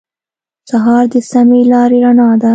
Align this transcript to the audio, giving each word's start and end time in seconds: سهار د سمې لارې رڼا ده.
سهار 0.69 1.05
د 1.13 1.15
سمې 1.31 1.61
لارې 1.71 1.97
رڼا 2.03 2.29
ده. 2.41 2.49